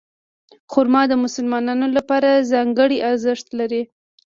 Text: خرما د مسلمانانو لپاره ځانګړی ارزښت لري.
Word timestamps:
خرما 0.71 1.01
د 1.09 1.13
مسلمانانو 1.23 1.87
لپاره 1.97 2.45
ځانګړی 2.51 2.97
ارزښت 3.09 3.47
لري. 3.59 3.81